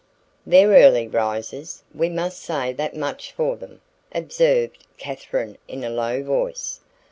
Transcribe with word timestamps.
"They're 0.47 0.67
early 0.71 1.07
risers; 1.07 1.83
we 1.93 2.09
must 2.09 2.39
say 2.41 2.73
that 2.73 2.95
much 2.95 3.31
for 3.33 3.55
them," 3.55 3.81
observed 4.11 4.79
Katherine 4.97 5.59
in 5.67 5.83
a 5.83 5.91
low 5.91 6.23
voice. 6.23 6.79